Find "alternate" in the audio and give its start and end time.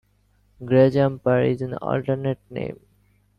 1.75-2.39